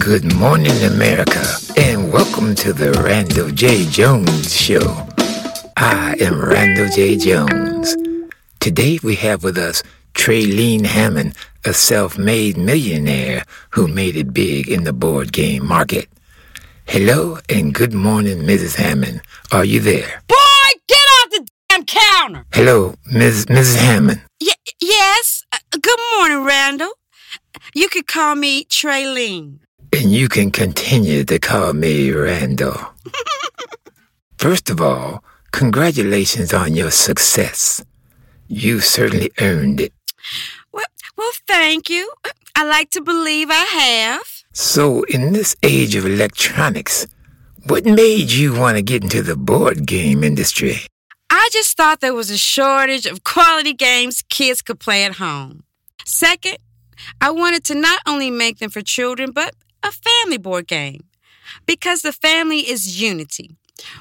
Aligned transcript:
Good 0.00 0.34
morning, 0.34 0.82
America, 0.82 1.44
and 1.76 2.12
welcome 2.12 2.54
to 2.56 2.72
the 2.72 2.92
Randle 3.04 3.50
J. 3.50 3.84
Jones 3.86 4.54
Show. 4.54 5.06
I 5.76 6.16
am 6.20 6.40
Randle 6.42 6.88
J. 6.88 7.16
Jones. 7.16 7.94
Today 8.58 8.98
we 9.02 9.14
have 9.16 9.44
with 9.44 9.56
us 9.58 9.82
Traylene 10.14 10.86
Hammond, 10.86 11.34
a 11.64 11.72
self-made 11.72 12.56
millionaire 12.56 13.44
who 13.70 13.86
made 13.88 14.16
it 14.16 14.32
big 14.34 14.68
in 14.68 14.84
the 14.84 14.92
board 14.92 15.32
game 15.32 15.66
market. 15.66 16.08
Hello 16.86 17.38
and 17.48 17.72
good 17.74 17.92
morning, 17.94 18.38
Mrs. 18.38 18.76
Hammond. 18.76 19.20
Are 19.52 19.64
you 19.64 19.80
there? 19.80 20.22
Boy, 20.26 20.70
get 20.88 20.98
off 20.98 21.30
the 21.30 21.46
damn 21.68 21.84
counter! 21.84 22.44
Hello, 22.52 22.94
Ms. 23.12 23.46
Mrs. 23.46 23.76
Hammond. 23.76 24.22
Y- 24.40 24.48
yes. 24.80 25.44
Uh, 25.52 25.58
good 25.80 26.00
morning, 26.16 26.44
Randle. 26.44 26.90
You 27.74 27.88
could 27.88 28.06
call 28.06 28.34
me 28.34 28.64
Traylene. 28.64 29.58
And 29.92 30.12
you 30.18 30.28
can 30.28 30.50
continue 30.50 31.24
to 31.24 31.38
call 31.38 31.72
me 31.72 32.10
Randle. 32.10 32.78
First 34.38 34.70
of 34.70 34.80
all, 34.80 35.22
congratulations 35.52 36.52
on 36.52 36.74
your 36.74 36.90
success. 36.90 37.84
You 38.48 38.80
certainly 38.80 39.30
earned 39.40 39.80
it. 39.80 39.92
Well, 40.72 40.84
well, 41.16 41.32
thank 41.46 41.90
you. 41.90 42.10
I 42.56 42.64
like 42.64 42.90
to 42.90 43.00
believe 43.00 43.48
I 43.50 43.64
have. 43.64 44.22
So, 44.52 45.04
in 45.04 45.32
this 45.32 45.56
age 45.62 45.94
of 45.94 46.04
electronics, 46.04 47.06
what 47.66 47.84
made 47.84 48.30
you 48.30 48.52
want 48.54 48.76
to 48.76 48.82
get 48.82 49.02
into 49.02 49.22
the 49.22 49.36
board 49.36 49.86
game 49.86 50.24
industry? 50.24 50.78
I 51.30 51.48
just 51.52 51.76
thought 51.76 52.00
there 52.00 52.14
was 52.14 52.30
a 52.30 52.36
shortage 52.36 53.06
of 53.06 53.22
quality 53.22 53.72
games 53.72 54.22
kids 54.28 54.62
could 54.62 54.80
play 54.80 55.04
at 55.04 55.16
home. 55.16 55.62
Second, 56.04 56.58
I 57.20 57.30
wanted 57.30 57.64
to 57.64 57.74
not 57.74 58.00
only 58.06 58.30
make 58.30 58.58
them 58.58 58.70
for 58.70 58.80
children, 58.82 59.30
but 59.30 59.54
a 59.82 59.92
family 59.92 60.38
board 60.38 60.66
game. 60.66 61.04
Because 61.66 62.02
the 62.02 62.12
family 62.12 62.60
is 62.60 63.00
unity. 63.00 63.56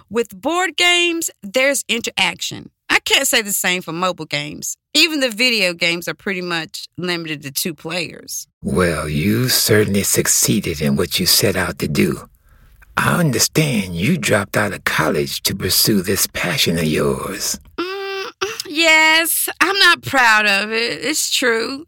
With 0.09 0.39
board 0.39 0.77
games, 0.77 1.31
there's 1.41 1.83
interaction. 1.87 2.69
I 2.89 2.99
can't 2.99 3.27
say 3.27 3.41
the 3.41 3.53
same 3.53 3.81
for 3.81 3.93
mobile 3.93 4.25
games. 4.25 4.75
Even 4.93 5.19
the 5.19 5.29
video 5.29 5.73
games 5.73 6.07
are 6.07 6.13
pretty 6.13 6.41
much 6.41 6.87
limited 6.97 7.43
to 7.43 7.51
two 7.51 7.73
players. 7.73 8.47
Well, 8.63 9.07
you 9.07 9.47
certainly 9.47 10.03
succeeded 10.03 10.81
in 10.81 10.95
what 10.95 11.19
you 11.19 11.25
set 11.25 11.55
out 11.55 11.79
to 11.79 11.87
do. 11.87 12.27
I 12.97 13.19
understand 13.19 13.95
you 13.95 14.17
dropped 14.17 14.57
out 14.57 14.73
of 14.73 14.83
college 14.83 15.41
to 15.43 15.55
pursue 15.55 16.01
this 16.01 16.27
passion 16.27 16.77
of 16.77 16.83
yours. 16.83 17.59
Mm, 17.77 18.31
yes, 18.67 19.47
I'm 19.61 19.77
not 19.79 20.01
proud 20.01 20.45
of 20.45 20.71
it. 20.71 21.05
It's 21.05 21.31
true. 21.31 21.85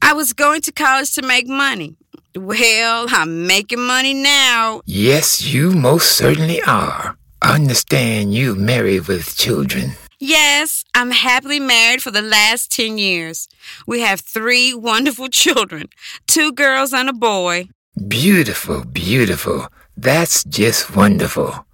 I 0.00 0.12
was 0.12 0.32
going 0.32 0.62
to 0.62 0.72
college 0.72 1.14
to 1.16 1.22
make 1.22 1.48
money. 1.48 1.96
Well, 2.36 3.06
I'm 3.08 3.46
making 3.46 3.80
money 3.80 4.12
now. 4.12 4.82
Yes, 4.84 5.42
you 5.42 5.70
most 5.70 6.12
certainly 6.12 6.60
are. 6.62 7.16
I 7.40 7.54
understand 7.54 8.34
you 8.34 8.54
married 8.54 9.08
with 9.08 9.36
children. 9.36 9.92
Yes, 10.18 10.84
I'm 10.94 11.12
happily 11.12 11.60
married 11.60 12.02
for 12.02 12.10
the 12.10 12.22
last 12.22 12.70
10 12.72 12.98
years. 12.98 13.48
We 13.86 14.00
have 14.00 14.20
three 14.20 14.74
wonderful 14.74 15.28
children 15.28 15.88
two 16.26 16.52
girls 16.52 16.92
and 16.92 17.08
a 17.08 17.14
boy. 17.14 17.68
Beautiful, 18.06 18.84
beautiful. 18.84 19.68
That's 19.96 20.44
just 20.44 20.94
wonderful. 20.94 21.64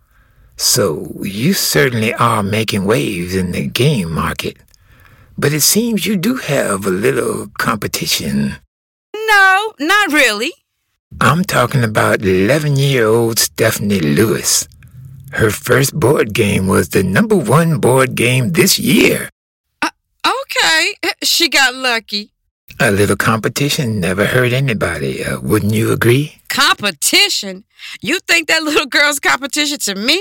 So, 0.57 1.13
you 1.23 1.55
certainly 1.55 2.15
are 2.15 2.43
making 2.45 2.85
waves 2.85 3.35
in 3.35 3.51
the 3.51 3.67
game 3.67 4.13
market. 4.13 4.59
But 5.37 5.53
it 5.53 5.63
seems 5.63 6.07
you 6.07 6.17
do 6.17 6.37
have 6.37 6.87
a 6.87 6.91
little 6.91 7.49
competition. 7.59 8.57
No, 9.33 9.73
not 9.81 10.13
really. 10.13 10.53
I'm 11.21 11.43
talking 11.45 11.83
about 11.85 12.21
11 12.23 12.77
year 12.77 13.07
old 13.07 13.39
Stephanie 13.39 14.01
Lewis. 14.01 14.69
Her 15.33 15.51
first 15.51 15.99
board 15.99 16.35
game 16.35 16.67
was 16.67 16.91
the 16.91 17.03
number 17.03 17.37
one 17.37 17.79
board 17.79 18.15
game 18.15 18.53
this 18.53 18.79
year. 18.79 19.31
Uh, 19.81 19.89
okay, 20.27 20.83
she 21.23 21.49
got 21.49 21.75
lucky. 21.75 22.33
A 22.79 22.91
little 22.91 23.17
competition 23.17 24.01
never 24.01 24.27
hurt 24.27 24.53
anybody, 24.53 25.25
uh, 25.25 25.41
wouldn't 25.41 25.73
you 25.73 25.93
agree? 25.93 26.27
Competition? 26.49 27.65
You 28.03 28.19
think 28.29 28.49
that 28.49 28.63
little 28.63 28.87
girl's 28.87 29.21
competition 29.21 29.79
to 29.89 29.95
me? 29.95 30.19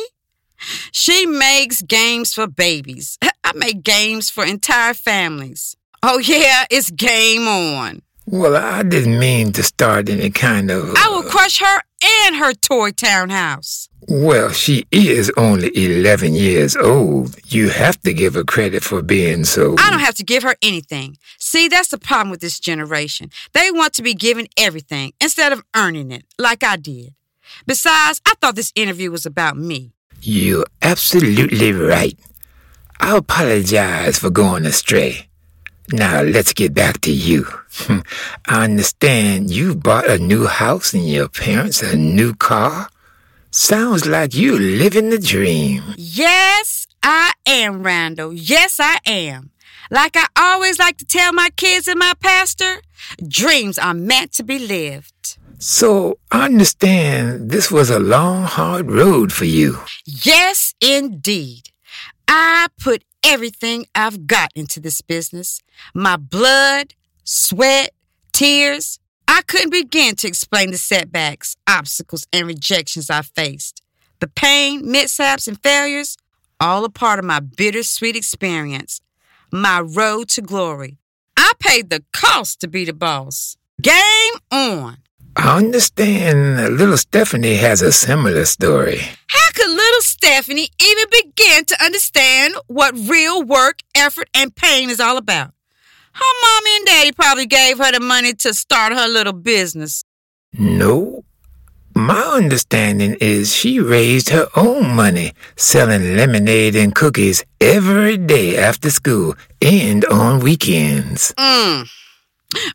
She 0.92 1.26
makes 1.26 1.82
games 1.82 2.34
for 2.34 2.48
babies. 2.48 3.18
I 3.44 3.52
make 3.56 3.84
games 3.84 4.30
for 4.30 4.46
entire 4.46 4.94
families. 4.94 5.76
Oh, 6.04 6.20
yeah, 6.20 6.64
it's 6.70 6.92
game 6.92 7.48
on. 7.48 8.02
Well, 8.32 8.56
I 8.56 8.84
didn't 8.84 9.20
mean 9.20 9.52
to 9.54 9.62
start 9.62 10.08
any 10.08 10.30
kind 10.30 10.72
of. 10.72 10.92
Uh, 10.92 10.94
I 10.98 11.10
will 11.10 11.24
crush 11.30 11.60
her 11.60 11.82
and 12.24 12.38
her 12.38 12.54
toy 12.54 12.92
townhouse. 12.92 13.90
Well, 14.08 14.52
she 14.52 14.86
is 14.90 15.30
only 15.36 15.70
11 15.76 16.34
years 16.36 16.78
old. 16.78 17.36
You 17.52 17.68
have 17.68 18.02
to 18.04 18.14
give 18.14 18.36
her 18.36 18.46
credit 18.46 18.84
for 18.86 19.02
being 19.02 19.44
so. 19.44 19.76
I 19.78 19.90
don't 19.92 20.00
have 20.00 20.16
to 20.16 20.24
give 20.24 20.44
her 20.44 20.56
anything. 20.62 21.18
See, 21.40 21.68
that's 21.68 21.90
the 21.90 21.98
problem 21.98 22.30
with 22.32 22.40
this 22.40 22.58
generation. 22.58 23.32
They 23.52 23.70
want 23.70 23.92
to 23.96 24.02
be 24.02 24.14
given 24.14 24.48
everything 24.56 25.12
instead 25.20 25.52
of 25.52 25.62
earning 25.76 26.10
it, 26.10 26.24
like 26.40 26.64
I 26.64 26.78
did. 26.78 27.14
Besides, 27.68 28.22
I 28.26 28.36
thought 28.40 28.56
this 28.56 28.72
interview 28.76 29.12
was 29.12 29.26
about 29.26 29.58
me. 29.58 29.92
You're 30.22 30.68
absolutely 30.82 31.74
right. 31.74 32.18
I 32.98 33.18
apologize 33.18 34.20
for 34.20 34.30
going 34.30 34.66
astray. 34.66 35.28
Now 35.90 36.22
let's 36.22 36.54
get 36.54 36.74
back 36.74 37.02
to 37.02 37.12
you. 37.12 37.46
I 38.46 38.64
understand 38.64 39.50
you 39.50 39.76
bought 39.76 40.10
a 40.10 40.18
new 40.18 40.46
house 40.46 40.94
and 40.94 41.08
your 41.08 41.28
parents 41.28 41.82
a 41.82 41.96
new 41.96 42.34
car. 42.34 42.90
Sounds 43.52 44.06
like 44.06 44.34
you 44.34 44.58
living 44.58 45.10
the 45.10 45.20
dream. 45.20 45.84
Yes, 45.98 46.88
I 47.04 47.34
am, 47.46 47.84
Randle. 47.84 48.34
Yes, 48.34 48.80
I 48.80 49.00
am. 49.06 49.52
Like 49.90 50.16
I 50.16 50.28
always 50.38 50.80
like 50.80 50.98
to 50.98 51.06
tell 51.06 51.34
my 51.34 51.50
kids 51.58 51.90
and 51.90 52.00
my 52.00 52.14
pastor, 52.22 52.82
dreams 53.28 53.78
are 53.78 53.94
meant 53.94 54.32
to 54.34 54.44
be 54.44 54.58
lived. 54.58 55.38
So 55.60 56.18
I 56.32 56.46
understand 56.46 57.52
this 57.52 57.70
was 57.70 57.90
a 57.90 58.00
long, 58.00 58.44
hard 58.44 58.90
road 58.90 59.34
for 59.34 59.46
you. 59.46 59.80
Yes, 60.06 60.74
indeed. 60.82 61.70
I 62.28 62.68
put 62.80 63.04
everything 63.26 63.86
I've 63.96 64.28
got 64.28 64.52
into 64.56 64.80
this 64.80 65.02
business 65.02 65.60
my 65.94 66.18
blood, 66.18 66.94
sweat, 67.24 67.92
tears. 68.34 69.00
I 69.28 69.42
couldn't 69.44 69.72
begin 69.72 70.16
to 70.18 70.28
explain 70.28 70.72
the 70.72 70.78
setbacks, 70.78 71.56
obstacles, 71.68 72.28
and 72.34 72.48
rejections 72.48 73.10
I 73.10 73.22
faced. 73.22 73.82
The 74.20 74.28
pain, 74.28 74.92
mishaps, 74.92 75.48
and 75.48 75.62
failures, 75.62 76.18
all 76.60 76.84
a 76.84 76.90
part 76.90 77.18
of 77.18 77.26
my 77.26 77.40
bittersweet 77.40 78.16
experience, 78.16 79.02
my 79.52 79.80
road 79.80 80.30
to 80.30 80.42
glory. 80.42 80.98
I 81.38 81.54
paid 81.60 81.90
the 81.90 82.04
cost 82.14 82.60
to 82.62 82.68
be 82.68 82.86
the 82.86 82.94
boss. 82.94 83.58
Game 83.82 84.34
on. 84.52 84.98
I 85.36 85.58
understand 85.58 86.78
little 86.78 86.98
Stephanie 86.98 87.56
has 87.56 87.82
a 87.82 87.92
similar 87.92 88.46
story. 88.46 89.00
How 89.28 89.52
could 89.54 89.70
little 89.70 90.02
Stephanie 90.02 90.70
even 90.82 91.06
begin 91.12 91.66
to 91.66 91.84
understand 91.84 92.56
what 92.68 92.94
real 92.96 93.42
work, 93.44 93.80
effort, 93.96 94.30
and 94.34 94.56
pain 94.56 94.90
is 94.90 95.00
all 95.00 95.18
about? 95.18 95.54
Her 96.14 96.34
mommy 96.44 96.76
and 96.78 96.86
daddy 96.86 97.12
probably 97.14 97.46
gave 97.46 97.78
her 97.78 97.92
the 97.92 98.02
money 98.02 98.34
to 98.34 98.54
start 98.54 98.94
her 98.94 99.08
little 99.08 99.34
business. 99.34 100.04
No. 100.54 101.24
My 101.96 102.22
understanding 102.22 103.18
is 103.20 103.56
she 103.56 103.80
raised 103.80 104.30
her 104.30 104.48
own 104.56 104.96
money 104.96 105.34
selling 105.56 106.16
lemonade 106.16 106.76
and 106.76 106.94
cookies 106.94 107.44
every 107.60 108.18
day 108.18 108.58
after 108.58 108.90
school 108.90 109.36
and 109.62 110.04
on 110.06 110.40
weekends. 110.40 111.34
Mm. 111.38 111.90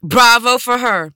Bravo 0.03 0.59
for 0.59 0.79
her. 0.79 1.13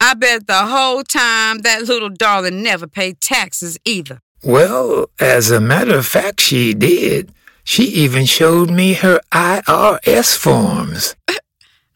I 0.00 0.14
bet 0.14 0.46
the 0.46 0.66
whole 0.66 1.02
time 1.02 1.58
that 1.58 1.82
little 1.82 2.10
darling 2.10 2.62
never 2.62 2.86
paid 2.86 3.20
taxes 3.20 3.78
either. 3.84 4.20
Well, 4.42 5.10
as 5.18 5.50
a 5.50 5.60
matter 5.60 5.96
of 5.98 6.06
fact, 6.06 6.40
she 6.40 6.74
did. 6.74 7.32
She 7.64 7.84
even 7.84 8.26
showed 8.26 8.70
me 8.70 8.94
her 8.94 9.20
IRS 9.32 10.36
forms. 10.36 11.14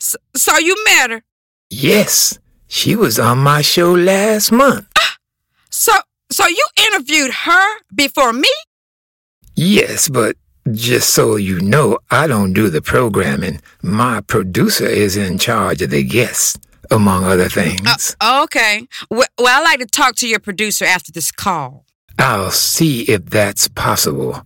So, 0.02 0.17
so 0.34 0.56
you 0.56 0.75
met 0.87 1.11
her? 1.11 1.22
Yes, 1.69 2.38
she 2.69 2.96
was 2.96 3.19
on 3.19 3.37
my 3.37 3.61
show 3.61 3.93
last 3.93 4.50
month. 4.50 4.88
Ah, 4.99 5.16
so, 5.69 5.93
so 6.31 6.46
you 6.49 6.66
interviewed 6.87 7.31
her 7.31 7.78
before 7.94 8.32
me? 8.32 8.49
Yes, 9.55 10.08
but 10.08 10.37
just 10.73 11.11
so 11.11 11.37
you 11.37 11.61
know, 11.61 11.99
I 12.11 12.26
don't 12.26 12.55
do 12.55 12.70
the 12.70 12.81
programming. 12.81 13.61
My 13.82 14.23
producer 14.23 14.87
is 14.87 15.19
in 15.19 15.37
charge 15.38 15.82
of 15.82 15.90
the 15.90 16.02
guests, 16.02 16.58
among 16.90 17.25
other 17.25 17.48
things. 17.48 18.16
Uh, 18.20 18.42
okay. 18.44 18.87
Well, 19.10 19.26
well, 19.38 19.60
I'd 19.60 19.64
like 19.64 19.81
to 19.81 19.87
talk 19.87 20.16
to 20.16 20.28
your 20.28 20.40
producer 20.40 20.84
after 20.84 21.12
this 21.12 21.31
call. 21.31 21.84
I'll 22.19 22.50
see 22.50 23.02
if 23.02 23.26
that's 23.26 23.69
possible. 23.69 24.42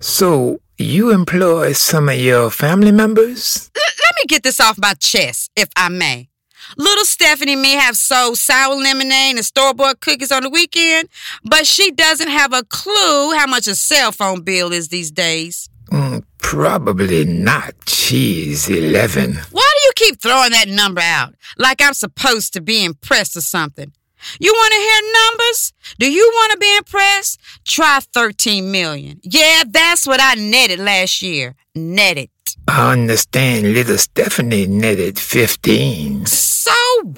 So, 0.00 0.60
you 0.76 1.12
employ 1.12 1.72
some 1.72 2.08
of 2.08 2.18
your 2.18 2.50
family 2.50 2.92
members? 2.92 3.70
L- 3.76 3.82
let 4.04 4.14
me 4.16 4.24
get 4.26 4.42
this 4.42 4.60
off 4.60 4.76
my 4.78 4.94
chest, 4.94 5.50
if 5.56 5.68
I 5.76 5.88
may. 5.88 6.28
Little 6.76 7.04
Stephanie 7.04 7.56
may 7.56 7.72
have 7.72 7.96
sold 7.96 8.38
sour 8.38 8.74
lemonade 8.74 9.36
and 9.36 9.44
store 9.44 9.74
bought 9.74 10.00
cookies 10.00 10.32
on 10.32 10.42
the 10.42 10.50
weekend, 10.50 11.08
but 11.44 11.66
she 11.66 11.90
doesn't 11.90 12.28
have 12.28 12.52
a 12.52 12.64
clue 12.64 13.34
how 13.36 13.46
much 13.46 13.66
a 13.66 13.74
cell 13.74 14.12
phone 14.12 14.40
bill 14.42 14.72
is 14.72 14.88
these 14.88 15.10
days. 15.10 15.68
Mm, 15.90 16.24
probably 16.44 17.24
not. 17.24 17.72
cheese 17.86 18.68
11. 18.68 19.34
Why 19.50 19.70
do 19.76 19.80
you 19.86 19.92
keep 19.96 20.20
throwing 20.20 20.50
that 20.50 20.68
number 20.68 21.00
out? 21.00 21.34
Like 21.56 21.80
I'm 21.80 21.94
supposed 21.94 22.52
to 22.52 22.60
be 22.60 22.84
impressed 22.84 23.34
or 23.36 23.40
something. 23.40 23.90
You 24.38 24.52
want 24.52 24.72
to 24.72 24.78
hear 24.78 25.00
numbers? 25.22 25.72
Do 25.98 26.12
you 26.12 26.30
want 26.34 26.52
to 26.52 26.58
be 26.58 26.76
impressed? 26.76 27.40
Try 27.64 28.00
13 28.12 28.70
million. 28.70 29.20
Yeah, 29.22 29.64
that's 29.68 30.06
what 30.06 30.20
I 30.22 30.34
netted 30.34 30.80
last 30.80 31.22
year. 31.22 31.54
Netted. 31.74 32.28
I 32.68 32.92
understand 32.92 33.72
little 33.72 33.98
Stephanie 33.98 34.66
netted 34.66 35.18
15. 35.18 36.26
So 36.26 36.72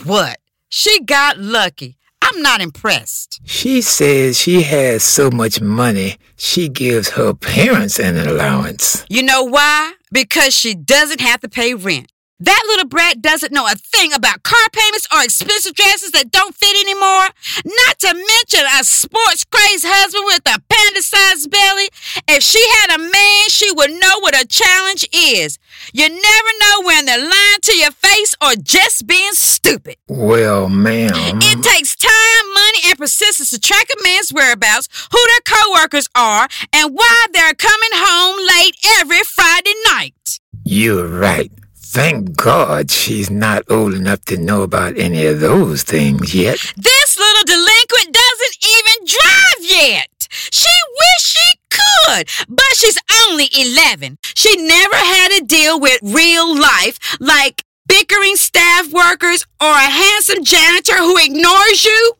what? 0.04 0.38
She 0.68 1.00
got 1.02 1.38
lucky. 1.38 1.96
I'm 2.28 2.42
not 2.42 2.60
impressed. 2.60 3.40
She 3.44 3.80
says 3.80 4.36
she 4.38 4.62
has 4.62 5.04
so 5.04 5.30
much 5.30 5.60
money, 5.60 6.16
she 6.36 6.68
gives 6.68 7.10
her 7.10 7.32
parents 7.34 8.00
an 8.00 8.16
allowance. 8.16 9.04
You 9.08 9.22
know 9.22 9.44
why? 9.44 9.92
Because 10.10 10.52
she 10.52 10.74
doesn't 10.74 11.20
have 11.20 11.40
to 11.40 11.48
pay 11.48 11.74
rent. 11.74 12.10
That 12.38 12.62
little 12.68 12.86
brat 12.86 13.22
doesn't 13.22 13.50
know 13.52 13.66
a 13.66 13.74
thing 13.76 14.12
about 14.12 14.42
car 14.42 14.68
payments 14.70 15.08
or 15.10 15.24
expensive 15.24 15.72
dresses 15.72 16.10
that 16.10 16.30
don't 16.30 16.54
fit 16.54 16.76
anymore. 16.84 17.32
Not 17.64 17.98
to 18.00 18.12
mention 18.12 18.60
a 18.78 18.84
sports 18.84 19.44
crazed 19.44 19.86
husband 19.88 20.24
with 20.26 20.42
a 20.44 20.60
panda 20.68 21.00
sized 21.00 21.50
belly. 21.50 21.88
If 22.28 22.42
she 22.42 22.60
had 22.82 22.96
a 22.96 22.98
man, 22.98 23.48
she 23.48 23.72
would 23.72 23.90
know 23.90 24.20
what 24.20 24.36
a 24.36 24.46
challenge 24.46 25.08
is. 25.14 25.58
You 25.94 26.10
never 26.10 26.50
know 26.60 26.82
when 26.84 27.06
they're 27.06 27.24
lying 27.24 27.60
to 27.62 27.74
your 27.74 27.92
face 27.92 28.34
or 28.44 28.52
just 28.56 29.06
being 29.06 29.32
stupid. 29.32 29.96
Well, 30.06 30.68
ma'am. 30.68 31.40
It 31.40 31.62
takes 31.62 31.96
time, 31.96 32.52
money, 32.52 32.80
and 32.84 32.98
persistence 32.98 33.48
to 33.50 33.58
track 33.58 33.88
a 33.88 34.02
man's 34.02 34.30
whereabouts, 34.30 34.88
who 35.10 35.18
their 35.32 35.56
coworkers 35.56 36.08
are, 36.14 36.48
and 36.74 36.94
why 36.94 37.26
they're 37.32 37.54
coming 37.54 37.94
home 37.94 38.36
late 38.60 38.76
every 39.00 39.22
Friday 39.24 39.72
night. 39.88 40.38
You're 40.64 41.08
right. 41.08 41.50
Thank 41.96 42.36
God 42.36 42.90
she's 42.90 43.30
not 43.30 43.62
old 43.70 43.94
enough 43.94 44.22
to 44.26 44.36
know 44.36 44.60
about 44.60 44.98
any 44.98 45.24
of 45.24 45.40
those 45.40 45.82
things 45.82 46.34
yet. 46.34 46.58
This 46.76 47.18
little 47.18 47.44
delinquent 47.44 48.14
doesn't 48.14 48.56
even 48.62 49.06
drive 49.06 49.70
yet. 49.80 50.28
She 50.30 50.68
wish 51.00 51.24
she 51.24 51.58
could, 51.70 52.28
but 52.50 52.72
she's 52.74 52.98
only 53.24 53.48
11. 53.58 54.18
She 54.34 54.54
never 54.58 54.94
had 54.94 55.38
to 55.38 55.44
deal 55.46 55.80
with 55.80 55.98
real 56.02 56.54
life 56.60 56.98
like 57.18 57.62
bickering 57.88 58.36
staff 58.36 58.92
workers 58.92 59.46
or 59.58 59.70
a 59.70 59.88
handsome 59.88 60.44
janitor 60.44 60.98
who 60.98 61.16
ignores 61.16 61.82
you. 61.82 62.12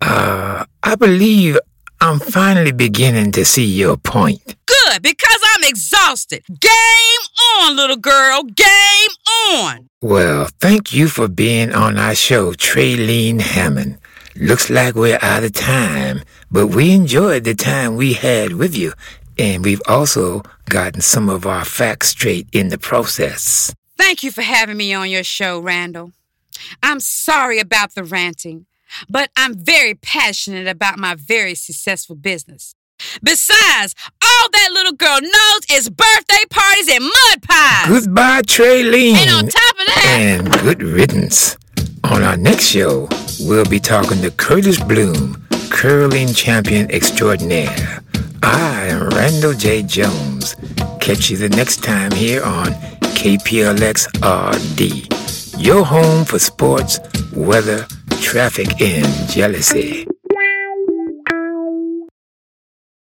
Uh, 0.00 0.64
I 0.82 0.94
believe 0.94 1.58
I'm 2.02 2.18
finally 2.18 2.72
beginning 2.72 3.30
to 3.30 3.44
see 3.44 3.64
your 3.64 3.96
point. 3.96 4.40
Good, 4.66 5.02
because 5.02 5.38
I'm 5.54 5.62
exhausted. 5.62 6.42
Game 6.48 7.22
on, 7.60 7.76
little 7.76 7.96
girl. 7.96 8.42
Game 8.42 9.10
on. 9.54 9.88
Well, 10.00 10.48
thank 10.58 10.92
you 10.92 11.06
for 11.06 11.28
being 11.28 11.72
on 11.72 11.98
our 11.98 12.16
show, 12.16 12.54
Traylene 12.54 13.40
Hammond. 13.40 13.98
Looks 14.34 14.68
like 14.68 14.96
we're 14.96 15.20
out 15.22 15.44
of 15.44 15.52
time, 15.52 16.22
but 16.50 16.66
we 16.66 16.92
enjoyed 16.92 17.44
the 17.44 17.54
time 17.54 17.94
we 17.94 18.14
had 18.14 18.54
with 18.54 18.76
you, 18.76 18.94
and 19.38 19.64
we've 19.64 19.82
also 19.86 20.42
gotten 20.68 21.02
some 21.02 21.28
of 21.28 21.46
our 21.46 21.64
facts 21.64 22.08
straight 22.08 22.48
in 22.52 22.70
the 22.70 22.78
process. 22.78 23.72
Thank 23.96 24.24
you 24.24 24.32
for 24.32 24.42
having 24.42 24.76
me 24.76 24.92
on 24.92 25.08
your 25.08 25.22
show, 25.22 25.60
Randle. 25.60 26.10
I'm 26.82 26.98
sorry 26.98 27.60
about 27.60 27.94
the 27.94 28.02
ranting 28.02 28.66
but 29.08 29.30
I'm 29.36 29.54
very 29.54 29.94
passionate 29.94 30.68
about 30.68 30.98
my 30.98 31.14
very 31.14 31.54
successful 31.54 32.16
business. 32.16 32.74
Besides, 33.22 33.94
all 34.22 34.48
that 34.52 34.70
little 34.72 34.92
girl 34.92 35.20
knows 35.20 35.60
is 35.72 35.90
birthday 35.90 36.44
parties 36.50 36.88
and 36.88 37.04
mud 37.04 37.42
pies. 37.42 37.88
Goodbye, 37.88 38.42
Traylene. 38.42 39.14
And 39.16 39.30
on 39.30 39.48
top 39.48 39.74
of 39.80 39.86
that, 39.86 40.16
and 40.18 40.52
good 40.60 40.82
riddance. 40.82 41.56
On 42.04 42.22
our 42.22 42.36
next 42.36 42.66
show, 42.66 43.08
we'll 43.40 43.64
be 43.64 43.80
talking 43.80 44.20
to 44.22 44.30
Curtis 44.30 44.80
Bloom, 44.82 45.46
curling 45.70 46.32
champion 46.34 46.90
extraordinaire. 46.90 48.02
I 48.42 48.86
am 48.88 49.08
Randle 49.10 49.54
J. 49.54 49.82
Jones. 49.82 50.56
Catch 51.00 51.30
you 51.30 51.36
the 51.36 51.48
next 51.48 51.82
time 51.82 52.10
here 52.12 52.42
on 52.42 52.72
KPLX 53.22 54.08
RD, 54.18 55.60
your 55.60 55.84
home 55.84 56.24
for 56.24 56.38
sports, 56.38 56.98
weather, 57.32 57.86
traffic, 58.22 58.80
and 58.80 59.28
jealousy. 59.28 60.06